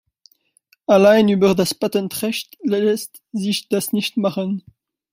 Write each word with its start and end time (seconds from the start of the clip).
Allein 0.87 1.29
über 1.29 1.53
das 1.53 1.75
Patentrecht 1.75 2.57
lässt 2.63 3.21
sich 3.33 3.69
das 3.69 3.93
nicht 3.93 4.17
machen. 4.17 4.63